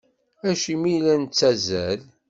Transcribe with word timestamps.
Acimi 0.49 0.89
i 0.97 1.03
la 1.05 1.15
nettazzal? 1.21 1.99